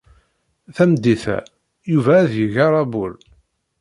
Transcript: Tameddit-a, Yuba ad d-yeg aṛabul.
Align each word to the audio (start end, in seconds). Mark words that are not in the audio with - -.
Tameddit-a, 0.75 1.39
Yuba 1.91 2.11
ad 2.19 2.27
d-yeg 2.31 2.55
aṛabul. 2.65 3.13